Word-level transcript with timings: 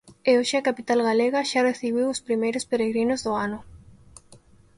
E 0.29 0.31
hoxe 0.39 0.55
a 0.57 0.65
capital 0.69 0.99
galega 1.09 1.47
xa 1.49 1.61
recibiu 1.69 2.05
os 2.13 2.23
primeiros 2.27 2.67
peregrinos 2.71 3.19
do 3.25 3.33
ano. 3.47 3.59